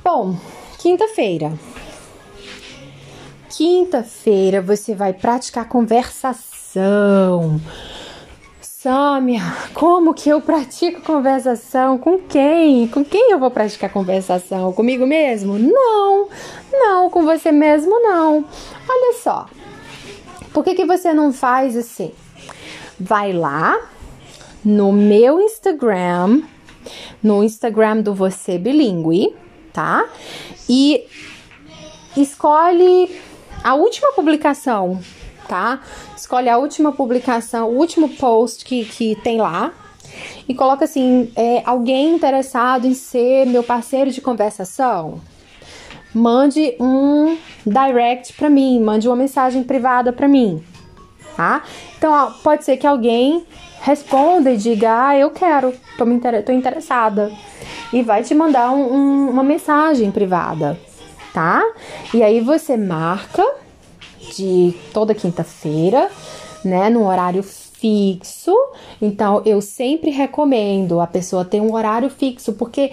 Bom, 0.04 0.38
quinta-feira. 0.78 1.54
Quinta-feira 3.50 4.62
você 4.62 4.94
vai 4.94 5.14
praticar 5.14 5.68
conversação. 5.68 6.53
Sâmia, 8.62 9.42
como 9.76 10.14
que 10.14 10.28
eu 10.28 10.42
pratico 10.42 11.02
conversação? 11.04 12.00
Com 12.00 12.18
quem? 12.18 12.88
Com 12.88 13.06
quem 13.06 13.32
eu 13.32 13.38
vou 13.38 13.52
praticar 13.52 13.92
conversação? 13.92 14.74
Comigo 14.74 15.06
mesmo? 15.06 15.60
Não, 15.60 16.28
não, 16.72 17.10
com 17.12 17.24
você 17.24 17.52
mesmo 17.52 18.00
não. 18.02 18.44
Olha 18.90 19.14
só, 19.22 19.48
por 20.52 20.64
que, 20.64 20.74
que 20.74 20.84
você 20.84 21.14
não 21.14 21.32
faz 21.32 21.78
assim? 21.78 22.12
Vai 23.00 23.32
lá 23.32 23.80
no 24.66 24.92
meu 24.92 25.40
Instagram, 25.40 26.42
no 27.22 27.44
Instagram 27.44 28.02
do 28.02 28.16
Você 28.16 28.58
Bilingue, 28.58 29.36
tá? 29.72 30.10
E 30.68 31.06
escolhe 32.18 33.22
a 33.64 33.76
última 33.76 34.12
publicação 34.14 35.00
tá? 35.48 35.82
Escolhe 36.16 36.50
a 36.50 36.58
última 36.58 36.92
publicação, 36.92 37.70
o 37.70 37.78
último 37.78 38.10
post 38.10 38.66
que, 38.66 38.86
que 38.86 39.16
tem 39.24 39.40
lá 39.40 39.74
e 40.48 40.54
coloca 40.54 40.86
assim: 40.86 41.32
é, 41.36 41.62
alguém 41.66 42.16
interessado 42.16 42.86
em 42.86 42.94
ser 42.94 43.46
meu 43.46 43.64
parceiro 43.64 44.12
de 44.12 44.22
conversação? 44.22 45.22
Mande 46.14 46.76
um 46.80 47.38
direct 47.66 48.34
para 48.34 48.50
mim, 48.50 48.80
mande 48.80 49.08
uma 49.08 49.16
mensagem 49.16 49.64
privada 49.64 50.14
para 50.14 50.28
mim, 50.28 50.64
tá? 51.36 51.64
Então, 51.98 52.12
ó, 52.14 52.32
pode 52.44 52.64
ser 52.64 52.78
que 52.78 52.86
alguém 52.86 53.46
responda 53.82 54.52
e 54.52 54.58
diga: 54.58 55.08
Ah, 55.08 55.18
eu 55.18 55.32
quero, 55.32 55.74
tô, 55.98 56.06
me 56.06 56.16
inter 56.16 56.44
tô 56.44 56.52
interessada. 56.52 57.32
E 57.92 58.02
vai 58.02 58.24
te 58.24 58.34
mandar 58.34 58.72
um, 58.72 58.94
um, 58.94 59.30
uma 59.30 59.44
mensagem 59.44 60.12
privada, 60.12 60.80
tá? 61.32 61.64
E 62.14 62.24
aí 62.24 62.42
você 62.42 62.76
marca 62.76 63.44
de 64.36 64.74
toda 64.94 65.14
quinta-feira, 65.14 66.10
né, 66.64 66.90
no 66.90 67.08
horário 67.08 67.44
fixo. 67.44 68.56
Então, 69.02 69.42
eu 69.46 69.62
sempre 69.62 70.10
recomendo 70.10 71.00
a 71.00 71.08
pessoa 71.08 71.44
ter 71.44 71.62
um 71.62 71.74
horário 71.74 72.10
fixo, 72.10 72.54
porque 72.54 72.92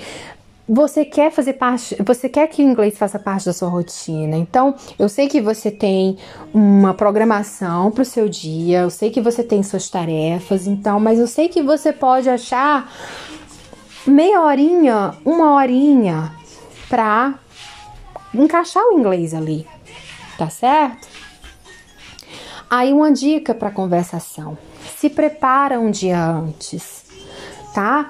você 0.72 1.04
quer 1.04 1.32
fazer 1.32 1.54
parte, 1.54 1.96
você 2.00 2.28
quer 2.28 2.46
que 2.46 2.62
o 2.62 2.64
inglês 2.64 2.96
faça 2.96 3.18
parte 3.18 3.46
da 3.46 3.52
sua 3.52 3.68
rotina. 3.68 4.36
Então, 4.36 4.74
eu 4.96 5.08
sei 5.08 5.28
que 5.28 5.40
você 5.40 5.68
tem 5.68 6.16
uma 6.54 6.94
programação 6.94 7.90
para 7.90 8.02
o 8.02 8.04
seu 8.04 8.28
dia, 8.28 8.82
eu 8.82 8.90
sei 8.90 9.10
que 9.10 9.20
você 9.20 9.42
tem 9.42 9.64
suas 9.64 9.90
tarefas, 9.90 10.68
então, 10.68 11.00
mas 11.00 11.18
eu 11.18 11.26
sei 11.26 11.48
que 11.48 11.60
você 11.60 11.92
pode 11.92 12.28
achar 12.30 12.88
meia 14.06 14.42
horinha, 14.42 15.14
uma 15.24 15.54
horinha 15.54 16.32
para 16.88 17.34
encaixar 18.32 18.84
o 18.84 18.98
inglês 18.98 19.34
ali, 19.34 19.66
tá 20.38 20.48
certo? 20.48 21.08
Aí 22.70 22.92
uma 22.92 23.10
dica 23.10 23.52
para 23.52 23.72
conversação: 23.72 24.56
se 24.96 25.10
prepara 25.10 25.80
um 25.80 25.90
dia 25.90 26.24
antes, 26.24 27.04
tá? 27.74 28.08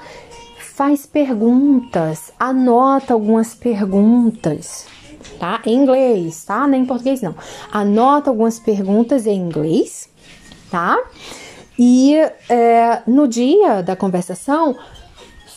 Faz 0.58 1.06
perguntas, 1.06 2.30
anota 2.38 3.14
algumas 3.14 3.54
perguntas, 3.54 4.86
tá? 5.38 5.62
Em 5.64 5.74
inglês, 5.74 6.44
tá? 6.44 6.66
Nem 6.66 6.82
em 6.82 6.86
português 6.86 7.22
não. 7.22 7.34
Anota 7.72 8.28
algumas 8.28 8.58
perguntas 8.58 9.26
em 9.26 9.36
inglês, 9.36 10.10
tá? 10.70 10.98
E 11.78 12.14
é, 12.50 13.02
no 13.06 13.26
dia 13.26 13.82
da 13.82 13.96
conversação, 13.96 14.76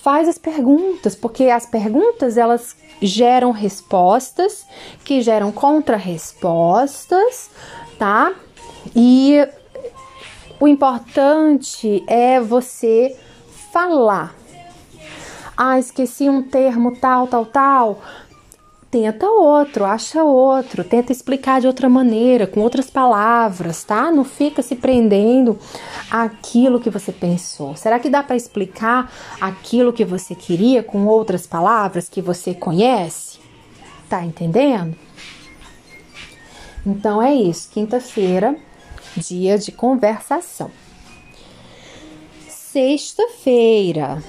faz 0.02 0.30
as 0.30 0.38
perguntas, 0.38 1.14
porque 1.16 1.46
as 1.46 1.66
perguntas 1.66 2.38
elas 2.38 2.76
geram 3.02 3.52
respostas 3.52 4.66
que 5.04 5.22
geram 5.22 5.52
contra-respostas, 5.52 7.50
tá? 8.00 8.34
E 8.96 9.48
o 10.60 10.68
importante 10.68 12.04
é 12.08 12.40
você 12.40 13.16
falar. 13.72 14.36
Ah, 15.58 15.78
esqueci 15.78 16.30
um 16.30 16.44
termo 16.44 16.96
tal, 16.96 17.28
tal, 17.28 17.46
tal. 17.46 18.02
Tenta 18.90 19.28
outro, 19.28 19.86
acha 19.86 20.24
outro, 20.24 20.84
tenta 20.84 21.12
explicar 21.12 21.60
de 21.60 21.66
outra 21.66 21.90
maneira, 21.90 22.46
com 22.46 22.60
outras 22.60 22.92
palavras, 22.92 23.84
tá? 23.84 24.12
Não 24.12 24.24
fica 24.24 24.62
se 24.62 24.76
prendendo 24.76 25.58
àquilo 26.12 26.80
que 26.80 26.92
você 26.92 27.12
pensou. 27.12 27.76
Será 27.76 27.98
que 27.98 28.08
dá 28.08 28.22
para 28.22 28.36
explicar 28.36 29.12
aquilo 29.42 29.92
que 29.92 30.06
você 30.06 30.36
queria 30.36 30.84
com 30.84 31.08
outras 31.08 31.48
palavras 31.48 32.08
que 32.08 32.22
você 32.22 32.54
conhece? 32.54 33.40
Tá 34.08 34.24
entendendo? 34.24 34.96
Então 36.86 37.20
é 37.20 37.34
isso. 37.34 37.70
Quinta-feira 37.72 38.56
dia 39.18 39.58
de 39.58 39.72
conversação. 39.72 40.72
Sexta-feira, 42.48 44.24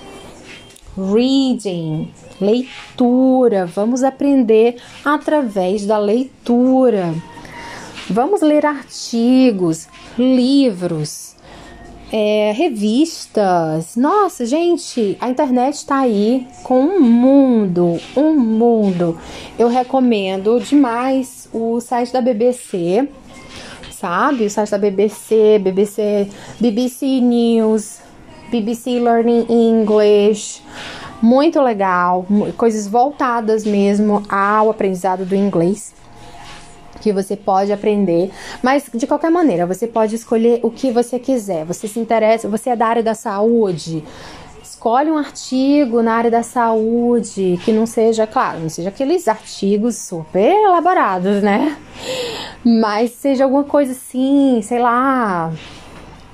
reading, 0.96 2.12
leitura. 2.40 3.66
Vamos 3.66 4.02
aprender 4.02 4.76
através 5.04 5.86
da 5.86 5.98
leitura. 5.98 7.14
Vamos 8.08 8.42
ler 8.42 8.66
artigos, 8.66 9.88
livros, 10.18 11.34
é, 12.12 12.52
revistas. 12.54 13.96
Nossa, 13.96 14.44
gente, 14.44 15.16
a 15.20 15.30
internet 15.30 15.74
está 15.74 16.00
aí 16.00 16.46
com 16.62 16.80
um 16.80 17.00
mundo, 17.00 17.98
um 18.14 18.34
mundo. 18.34 19.18
Eu 19.58 19.68
recomendo 19.68 20.60
demais 20.60 21.48
o 21.52 21.80
site 21.80 22.12
da 22.12 22.20
BBC 22.20 23.08
sabe? 24.04 24.44
O 24.44 24.50
site 24.50 24.70
da 24.70 24.76
BBC, 24.76 25.58
BBC, 25.60 26.28
BBC 26.60 27.06
News, 27.22 28.00
BBC 28.50 29.00
Learning 29.00 29.46
English. 29.48 30.62
Muito 31.22 31.58
legal, 31.62 32.26
coisas 32.58 32.86
voltadas 32.86 33.64
mesmo 33.64 34.22
ao 34.28 34.68
aprendizado 34.68 35.24
do 35.24 35.34
inglês 35.34 35.94
que 37.00 37.12
você 37.12 37.34
pode 37.34 37.72
aprender, 37.72 38.30
mas 38.62 38.90
de 38.94 39.06
qualquer 39.06 39.30
maneira, 39.30 39.66
você 39.66 39.86
pode 39.86 40.14
escolher 40.14 40.60
o 40.62 40.70
que 40.70 40.90
você 40.90 41.18
quiser. 41.18 41.64
Você 41.64 41.86
se 41.88 41.98
interessa, 41.98 42.48
você 42.48 42.70
é 42.70 42.76
da 42.76 42.86
área 42.86 43.02
da 43.02 43.14
saúde, 43.14 44.04
escolhe 44.84 45.10
um 45.10 45.16
artigo 45.16 46.02
na 46.02 46.12
área 46.12 46.30
da 46.30 46.42
saúde 46.42 47.58
que 47.64 47.72
não 47.72 47.86
seja, 47.86 48.26
claro, 48.26 48.60
não 48.60 48.68
seja 48.68 48.90
aqueles 48.90 49.26
artigos 49.26 49.96
super 49.96 50.52
elaborados, 50.52 51.42
né? 51.42 51.78
Mas 52.62 53.12
seja 53.12 53.44
alguma 53.44 53.64
coisa 53.64 53.92
assim, 53.92 54.60
sei 54.60 54.78
lá, 54.78 55.50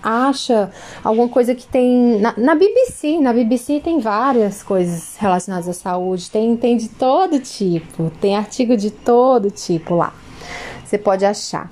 acha 0.03 0.69
alguma 1.05 1.29
coisa 1.29 1.55
que 1.55 1.65
tem 1.65 2.19
na, 2.19 2.35
na, 2.37 2.57
BBC, 2.57 3.21
na 3.21 3.33
BBC 3.33 3.79
tem 3.79 4.01
várias 4.01 4.65
coisas 4.65 5.17
relacionadas 5.17 5.69
à 5.69 5.73
saúde, 5.73 6.29
tem, 6.29 6.57
tem 6.57 6.77
de 6.77 6.89
todo 6.89 7.39
tipo, 7.39 8.11
tem 8.21 8.37
artigo 8.37 8.77
de 8.77 8.91
todo 8.91 9.49
tipo 9.49 9.95
lá. 9.95 10.13
Você 10.85 10.99
pode 10.99 11.25
achar. 11.25 11.71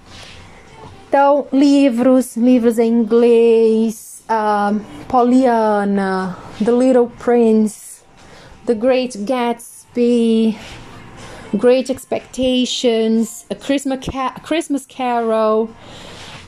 Então, 1.09 1.45
livros, 1.53 2.37
livros 2.37 2.79
em 2.79 2.89
inglês, 2.89 4.23
uh, 4.31 4.81
Poliana, 5.09 6.37
The 6.61 6.73
Little 6.73 7.07
Prince, 7.19 8.03
The 8.67 8.75
Great 8.75 9.17
Gatsby, 9.25 10.59
Great 11.57 11.89
Expectations, 11.89 13.47
A 13.49 13.55
Christmas, 13.55 14.01
Christmas 14.43 14.85
Carol. 14.85 15.71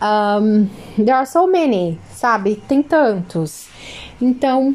Um, 0.02 0.68
there 0.96 1.14
are 1.14 1.26
so 1.26 1.46
many, 1.46 1.96
sabe? 2.10 2.56
Tem 2.66 2.82
tantos. 2.82 3.68
Então, 4.20 4.74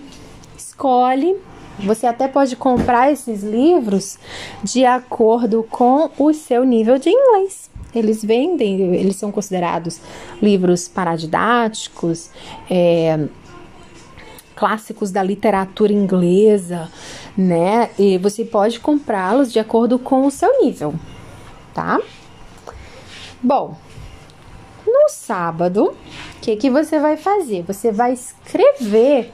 escolhe. 0.57 1.35
Você 1.79 2.07
até 2.07 2.29
pode 2.29 2.55
comprar 2.55 3.11
esses 3.11 3.43
livros 3.43 4.17
de 4.63 4.85
acordo 4.85 5.63
com 5.69 6.09
o 6.17 6.33
seu 6.33 6.63
nível 6.63 6.97
de 6.97 7.09
inglês. 7.09 7.69
Eles 7.93 8.23
vendem, 8.23 8.95
eles 8.95 9.17
são 9.17 9.33
considerados 9.33 9.99
livros 10.41 10.87
paradidáticos, 10.87 12.29
é, 12.69 13.27
clássicos 14.55 15.11
da 15.11 15.21
literatura 15.21 15.91
inglesa, 15.91 16.89
né? 17.37 17.89
E 17.99 18.17
você 18.17 18.45
pode 18.45 18.79
comprá-los 18.79 19.51
de 19.51 19.59
acordo 19.59 19.99
com 19.99 20.25
o 20.25 20.31
seu 20.31 20.61
nível, 20.61 20.95
tá? 21.73 21.99
Bom, 23.41 23.77
no 24.85 25.09
sábado, 25.09 25.95
o 26.37 26.39
que, 26.41 26.55
que 26.55 26.69
você 26.69 26.99
vai 26.99 27.17
fazer? 27.17 27.63
Você 27.63 27.91
vai 27.91 28.13
escrever 28.13 29.31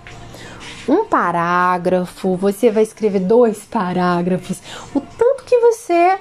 um 0.87 1.05
parágrafo, 1.05 2.35
você 2.35 2.71
vai 2.71 2.83
escrever 2.83 3.19
dois 3.19 3.59
parágrafos, 3.65 4.61
o 4.95 4.99
tanto 4.99 5.43
que 5.45 5.57
você 5.59 6.17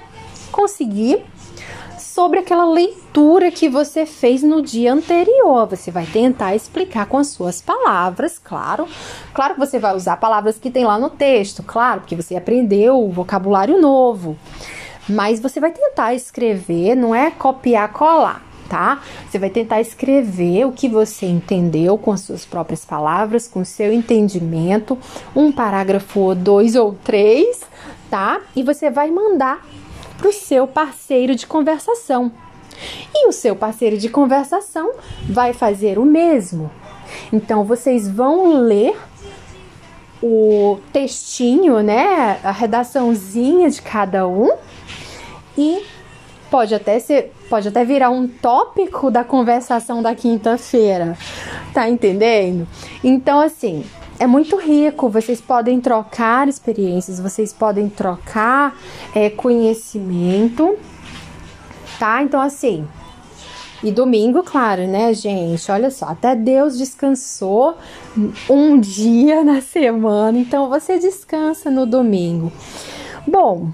conseguir 0.51 1.25
sobre 2.21 2.37
aquela 2.37 2.65
leitura 2.65 3.49
que 3.49 3.67
você 3.67 4.05
fez 4.05 4.43
no 4.43 4.61
dia 4.61 4.93
anterior. 4.93 5.65
Você 5.67 5.89
vai 5.89 6.05
tentar 6.05 6.55
explicar 6.55 7.07
com 7.07 7.17
as 7.17 7.29
suas 7.29 7.59
palavras, 7.63 8.37
claro. 8.37 8.87
Claro 9.33 9.55
que 9.55 9.59
você 9.59 9.79
vai 9.79 9.95
usar 9.95 10.17
palavras 10.17 10.59
que 10.59 10.69
tem 10.69 10.85
lá 10.85 10.99
no 10.99 11.09
texto, 11.09 11.63
claro, 11.63 12.01
porque 12.01 12.15
você 12.15 12.35
aprendeu 12.35 13.03
o 13.03 13.09
vocabulário 13.09 13.81
novo. 13.81 14.37
Mas 15.09 15.39
você 15.39 15.59
vai 15.59 15.71
tentar 15.71 16.13
escrever, 16.13 16.93
não 16.93 17.15
é 17.15 17.31
copiar, 17.31 17.91
colar, 17.91 18.43
tá? 18.69 19.01
Você 19.27 19.39
vai 19.39 19.49
tentar 19.49 19.81
escrever 19.81 20.67
o 20.67 20.71
que 20.71 20.87
você 20.87 21.25
entendeu 21.25 21.97
com 21.97 22.11
as 22.11 22.21
suas 22.21 22.45
próprias 22.45 22.85
palavras, 22.85 23.47
com 23.47 23.61
o 23.61 23.65
seu 23.65 23.91
entendimento, 23.91 24.95
um 25.35 25.51
parágrafo 25.51 26.35
dois 26.35 26.75
ou 26.75 26.95
três, 27.03 27.61
tá? 28.11 28.41
E 28.55 28.61
você 28.61 28.91
vai 28.91 29.09
mandar 29.09 29.65
para 30.21 30.29
o 30.29 30.33
seu 30.33 30.67
parceiro 30.67 31.35
de 31.35 31.47
conversação. 31.47 32.31
E 33.13 33.27
o 33.27 33.31
seu 33.31 33.55
parceiro 33.55 33.97
de 33.97 34.07
conversação 34.07 34.91
vai 35.27 35.51
fazer 35.51 35.97
o 35.97 36.05
mesmo. 36.05 36.71
Então 37.33 37.63
vocês 37.63 38.07
vão 38.07 38.61
ler 38.61 38.95
o 40.21 40.79
textinho, 40.93 41.81
né, 41.81 42.39
a 42.43 42.51
redaçãozinha 42.51 43.69
de 43.71 43.81
cada 43.81 44.27
um 44.27 44.51
e 45.57 45.83
pode 46.51 46.75
até 46.75 46.99
ser, 46.99 47.33
pode 47.49 47.67
até 47.67 47.83
virar 47.83 48.11
um 48.11 48.27
tópico 48.27 49.09
da 49.09 49.23
conversação 49.23 50.03
da 50.03 50.13
quinta-feira. 50.13 51.17
Tá 51.73 51.89
entendendo? 51.89 52.67
Então 53.03 53.39
assim, 53.39 53.83
é 54.21 54.27
muito 54.27 54.55
rico. 54.55 55.09
Vocês 55.09 55.41
podem 55.41 55.81
trocar 55.81 56.47
experiências, 56.47 57.19
vocês 57.19 57.51
podem 57.51 57.89
trocar 57.89 58.77
é, 59.15 59.31
conhecimento, 59.31 60.77
tá? 61.97 62.21
Então, 62.21 62.39
assim. 62.39 62.87
E 63.83 63.91
domingo, 63.91 64.43
claro, 64.43 64.85
né, 64.85 65.11
gente? 65.11 65.71
Olha 65.71 65.89
só, 65.89 66.05
até 66.05 66.35
Deus 66.35 66.77
descansou 66.77 67.75
um 68.47 68.79
dia 68.79 69.43
na 69.43 69.59
semana, 69.59 70.37
então 70.37 70.69
você 70.69 70.99
descansa 70.99 71.71
no 71.71 71.87
domingo. 71.87 72.51
Bom, 73.25 73.71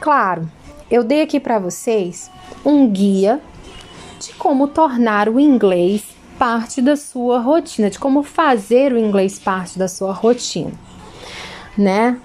claro, 0.00 0.50
eu 0.90 1.04
dei 1.04 1.22
aqui 1.22 1.38
para 1.38 1.60
vocês 1.60 2.28
um 2.64 2.88
guia 2.88 3.40
de 4.18 4.34
como 4.34 4.66
tornar 4.66 5.28
o 5.28 5.38
inglês 5.38 6.11
parte 6.38 6.82
da 6.82 6.96
sua 6.96 7.38
rotina, 7.38 7.90
de 7.90 7.98
como 7.98 8.22
fazer 8.22 8.92
o 8.92 8.98
inglês 8.98 9.38
parte 9.38 9.78
da 9.78 9.88
sua 9.88 10.12
rotina, 10.12 10.72
né? 11.76 12.18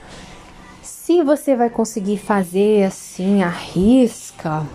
Se 0.81 1.23
você 1.23 1.55
vai 1.55 1.69
conseguir 1.69 2.17
fazer 2.17 2.83
assim, 2.83 3.41
a 3.41 3.49
risca, 3.49 4.65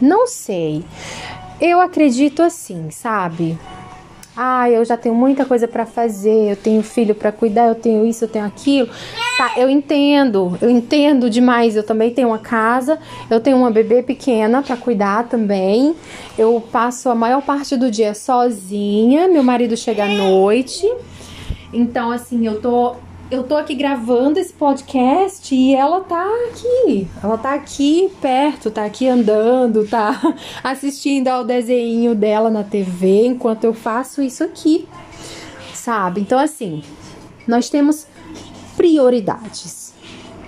não 0.00 0.26
sei. 0.26 0.84
Eu 1.60 1.80
acredito 1.80 2.42
assim, 2.42 2.90
sabe? 2.90 3.58
Ah, 4.40 4.70
eu 4.70 4.84
já 4.84 4.96
tenho 4.96 5.16
muita 5.16 5.44
coisa 5.44 5.66
para 5.66 5.84
fazer, 5.84 6.52
eu 6.52 6.54
tenho 6.54 6.80
filho 6.80 7.12
para 7.12 7.32
cuidar, 7.32 7.66
eu 7.66 7.74
tenho 7.74 8.06
isso, 8.06 8.22
eu 8.22 8.28
tenho 8.28 8.44
aquilo. 8.44 8.88
Tá, 9.36 9.54
eu 9.56 9.68
entendo, 9.68 10.56
eu 10.62 10.70
entendo 10.70 11.28
demais. 11.28 11.74
Eu 11.74 11.82
também 11.82 12.12
tenho 12.12 12.28
uma 12.28 12.38
casa, 12.38 13.00
eu 13.28 13.40
tenho 13.40 13.56
uma 13.56 13.68
bebê 13.68 14.00
pequena 14.00 14.62
para 14.62 14.76
cuidar 14.76 15.24
também. 15.24 15.92
Eu 16.38 16.62
passo 16.70 17.10
a 17.10 17.16
maior 17.16 17.42
parte 17.42 17.76
do 17.76 17.90
dia 17.90 18.14
sozinha, 18.14 19.26
meu 19.26 19.42
marido 19.42 19.76
chega 19.76 20.04
à 20.04 20.08
noite. 20.08 20.88
Então, 21.72 22.12
assim, 22.12 22.46
eu 22.46 22.60
tô 22.60 22.94
eu 23.30 23.42
tô 23.42 23.56
aqui 23.56 23.74
gravando 23.74 24.38
esse 24.38 24.52
podcast 24.52 25.54
e 25.54 25.74
ela 25.74 26.00
tá 26.00 26.26
aqui. 26.50 27.06
Ela 27.22 27.36
tá 27.36 27.54
aqui 27.54 28.10
perto, 28.22 28.70
tá 28.70 28.84
aqui 28.86 29.06
andando, 29.06 29.86
tá 29.86 30.18
assistindo 30.64 31.28
ao 31.28 31.44
desenho 31.44 32.14
dela 32.14 32.48
na 32.48 32.64
TV 32.64 33.26
enquanto 33.26 33.64
eu 33.64 33.74
faço 33.74 34.22
isso 34.22 34.42
aqui. 34.42 34.88
Sabe? 35.74 36.22
Então 36.22 36.38
assim, 36.38 36.82
nós 37.46 37.68
temos 37.68 38.06
prioridades, 38.76 39.92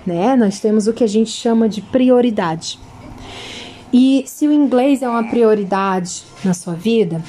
né? 0.05 0.35
Nós 0.35 0.59
temos 0.59 0.87
o 0.87 0.93
que 0.93 1.03
a 1.03 1.07
gente 1.07 1.29
chama 1.29 1.69
de 1.69 1.81
prioridade. 1.81 2.79
E 3.93 4.23
se 4.25 4.47
o 4.47 4.53
inglês 4.53 5.03
é 5.03 5.09
uma 5.09 5.29
prioridade 5.29 6.23
na 6.43 6.53
sua 6.53 6.73
vida, 6.73 7.21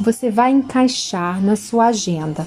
você 0.00 0.30
vai 0.30 0.52
encaixar 0.52 1.42
na 1.42 1.56
sua 1.56 1.88
agenda 1.88 2.46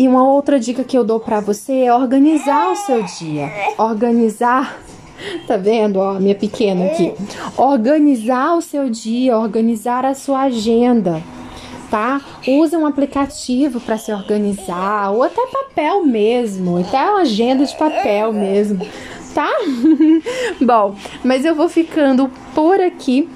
e 0.00 0.08
uma 0.08 0.26
outra 0.26 0.58
dica 0.58 0.82
que 0.82 0.96
eu 0.96 1.04
dou 1.04 1.20
para 1.20 1.40
você 1.40 1.80
é 1.80 1.94
organizar 1.94 2.72
o 2.72 2.74
seu 2.74 3.02
dia. 3.02 3.52
Organizar 3.76 4.80
Tá 5.46 5.58
vendo, 5.58 5.98
ó, 5.98 6.14
minha 6.14 6.34
pequena 6.34 6.86
aqui. 6.86 7.12
Organizar 7.54 8.56
o 8.56 8.62
seu 8.62 8.88
dia, 8.88 9.36
organizar 9.36 10.06
a 10.06 10.14
sua 10.14 10.44
agenda, 10.44 11.22
tá? 11.90 12.22
Usa 12.48 12.78
um 12.78 12.86
aplicativo 12.86 13.78
para 13.78 13.98
se 13.98 14.10
organizar, 14.10 15.10
ou 15.10 15.22
até 15.22 15.46
papel 15.46 16.06
mesmo, 16.06 16.78
até 16.78 17.04
uma 17.04 17.20
agenda 17.20 17.66
de 17.66 17.76
papel 17.76 18.32
mesmo, 18.32 18.80
tá? 19.34 19.50
Bom, 20.58 20.96
mas 21.22 21.44
eu 21.44 21.54
vou 21.54 21.68
ficando 21.68 22.30
por 22.54 22.80
aqui. 22.80 23.28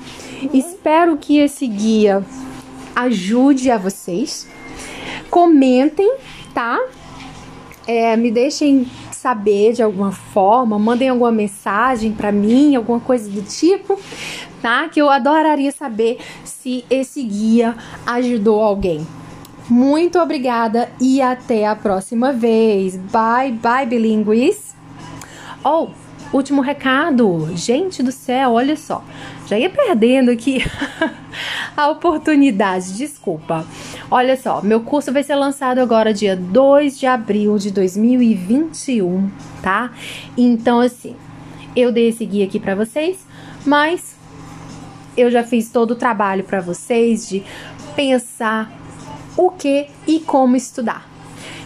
Espero 0.55 1.19
que 1.19 1.37
esse 1.37 1.67
guia 1.67 2.25
ajude 2.97 3.71
a 3.71 3.77
vocês. 3.77 4.49
Comentem 5.29 6.11
tá? 6.55 6.81
É, 7.87 8.17
me 8.17 8.31
deixem 8.31 8.89
saber 9.11 9.75
de 9.75 9.83
alguma 9.83 10.13
forma, 10.13 10.79
mandem 10.79 11.09
alguma 11.09 11.33
mensagem 11.33 12.13
para 12.13 12.33
mim, 12.33 12.77
alguma 12.77 13.01
coisa 13.01 13.29
do 13.29 13.43
tipo, 13.43 13.99
tá? 14.63 14.89
Que 14.89 15.03
eu 15.03 15.11
adoraria 15.11 15.73
saber 15.73 16.19
se 16.45 16.85
esse 16.89 17.23
guia 17.23 17.75
ajudou 18.07 18.63
alguém. 18.63 19.07
Muito 19.69 20.19
obrigada 20.19 20.91
e 21.01 21.21
até 21.21 21.67
a 21.67 21.75
próxima 21.75 22.33
vez. 22.33 22.97
Bye, 22.97 23.53
bye, 23.53 23.87
bilíngues. 23.87 24.75
Oh, 25.65 25.89
último 26.37 26.61
recado. 26.61 27.51
Gente 27.55 28.03
do 28.03 28.11
céu, 28.13 28.53
olha 28.53 28.77
só. 28.77 29.05
Já 29.47 29.59
ia 29.59 29.71
perdendo 29.71 30.31
aqui 30.31 30.65
a 31.77 31.89
oportunidade, 31.89 32.97
desculpa. 32.97 33.65
Olha 34.11 34.37
só, 34.37 34.61
meu 34.63 34.81
curso 34.81 35.13
vai 35.13 35.23
ser 35.23 35.37
lançado 35.37 35.79
agora 35.79 36.13
dia 36.13 36.37
2 36.37 36.99
de 36.99 37.07
abril 37.07 37.59
de 37.59 37.71
2021, 37.71 39.31
tá? 39.63 39.93
Então, 40.37 40.81
assim, 40.81 41.17
eu 41.77 41.93
dei 41.93 42.09
esse 42.09 42.25
guia 42.25 42.45
aqui 42.45 42.59
para 42.59 42.75
vocês, 42.75 43.27
mas 43.65 44.17
eu 45.17 45.31
já 45.31 45.45
fiz 45.45 45.71
todo 45.71 45.93
o 45.93 45.97
trabalho 45.97 46.45
para 46.45 46.61
vocês 46.61 47.29
de 47.29 47.45
pensar 47.95 48.73
o 49.37 49.51
que 49.51 49.87
e 50.07 50.21
como 50.21 50.57
estudar. 50.57 51.14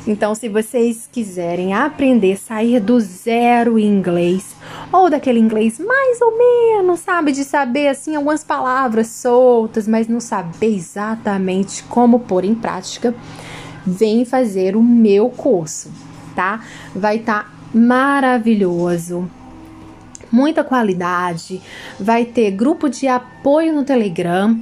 Então, 0.08 0.34
se 0.34 0.48
vocês 0.48 1.06
quiserem 1.12 1.74
aprender, 1.74 2.38
sair 2.38 2.80
do 2.80 2.98
zero 2.98 3.78
em 3.78 3.84
inglês, 3.84 4.56
ou 4.90 5.10
daquele 5.10 5.38
inglês 5.38 5.78
mais 5.78 6.18
ou 6.22 6.38
menos, 6.38 7.00
sabe? 7.00 7.30
De 7.30 7.44
saber 7.44 7.88
assim 7.88 8.16
algumas 8.16 8.42
palavras 8.42 9.08
soltas, 9.08 9.86
mas 9.86 10.08
não 10.08 10.18
saber 10.18 10.74
exatamente 10.74 11.82
como 11.84 12.20
pôr 12.20 12.46
em 12.46 12.54
prática, 12.54 13.14
vem 13.86 14.24
fazer 14.24 14.76
o 14.76 14.82
meu 14.82 15.28
curso, 15.28 15.90
tá? 16.34 16.64
Vai 16.94 17.16
estar 17.16 17.44
tá 17.44 17.50
maravilhoso 17.74 19.30
muita 20.30 20.62
qualidade, 20.62 21.60
vai 21.98 22.22
ter 22.24 22.50
grupo 22.50 22.88
de 22.88 23.08
apoio 23.08 23.74
no 23.74 23.82
Telegram, 23.82 24.58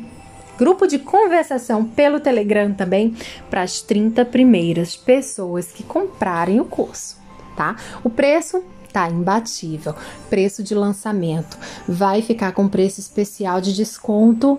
grupo 0.58 0.86
de 0.86 0.98
conversação 0.98 1.84
pelo 1.84 2.20
Telegram 2.20 2.72
também 2.72 3.14
para 3.50 3.62
as 3.62 3.80
30 3.80 4.24
primeiras 4.24 4.96
pessoas 4.96 5.72
que 5.72 5.82
comprarem 5.82 6.60
o 6.60 6.64
curso, 6.64 7.16
tá? 7.56 7.76
O 8.02 8.10
preço 8.10 8.62
tá 8.92 9.10
imbatível. 9.10 9.94
Preço 10.30 10.62
de 10.62 10.74
lançamento 10.74 11.58
vai 11.86 12.22
ficar 12.22 12.52
com 12.52 12.66
preço 12.66 12.98
especial 12.98 13.60
de 13.60 13.74
desconto 13.74 14.58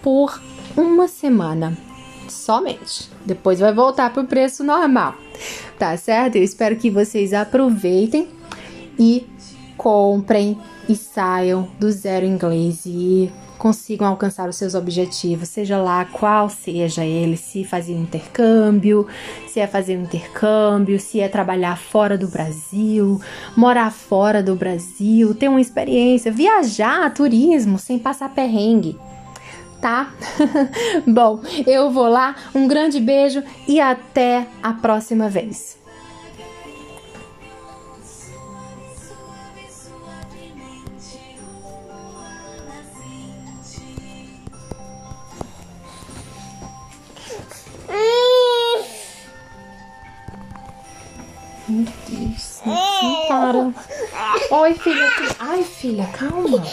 por 0.00 0.40
uma 0.76 1.08
semana 1.08 1.76
somente. 2.28 3.10
Depois 3.26 3.58
vai 3.58 3.72
voltar 3.72 4.12
para 4.12 4.22
o 4.22 4.26
preço 4.26 4.62
normal, 4.62 5.14
tá 5.78 5.96
certo? 5.96 6.36
Eu 6.36 6.42
espero 6.42 6.76
que 6.76 6.90
vocês 6.90 7.32
aproveitem 7.32 8.28
e 8.98 9.26
comprem 9.76 10.58
e 10.88 10.94
saiam 10.94 11.68
do 11.78 11.90
zero 11.90 12.24
inglês 12.24 12.82
e 12.86 13.32
consigam 13.62 14.08
alcançar 14.08 14.48
os 14.48 14.56
seus 14.56 14.74
objetivos, 14.74 15.48
seja 15.48 15.78
lá 15.78 16.04
qual 16.04 16.48
seja 16.48 17.04
ele, 17.04 17.36
se 17.36 17.62
fazer 17.62 17.94
um 17.94 18.02
intercâmbio, 18.02 19.06
se 19.46 19.60
é 19.60 19.68
fazer 19.68 19.96
um 19.96 20.02
intercâmbio, 20.02 20.98
se 20.98 21.20
é 21.20 21.28
trabalhar 21.28 21.78
fora 21.78 22.18
do 22.18 22.26
Brasil, 22.26 23.20
morar 23.56 23.92
fora 23.92 24.42
do 24.42 24.56
Brasil, 24.56 25.32
ter 25.32 25.46
uma 25.46 25.60
experiência, 25.60 26.32
viajar, 26.32 27.14
turismo, 27.14 27.78
sem 27.78 28.00
passar 28.00 28.30
perrengue. 28.30 28.98
Tá? 29.80 30.12
Bom, 31.06 31.40
eu 31.64 31.88
vou 31.88 32.08
lá, 32.08 32.34
um 32.52 32.66
grande 32.66 32.98
beijo 32.98 33.44
e 33.68 33.80
até 33.80 34.44
a 34.60 34.72
próxima 34.72 35.28
vez. 35.28 35.81
Meu 51.72 51.86
Deus, 52.06 52.60
não 52.66 53.26
para. 53.28 53.72
Oi, 54.58 54.74
filha. 54.74 55.10
Ai, 55.38 55.62
filha, 55.62 56.06
calma. 56.08 56.62